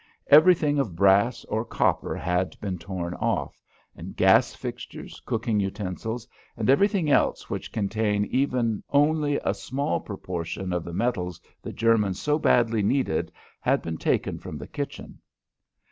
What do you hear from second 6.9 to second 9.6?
else which contain even only a